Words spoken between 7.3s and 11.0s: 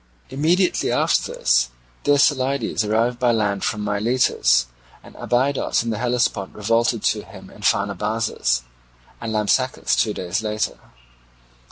and Pharnabazus, and Lampsacus two days later.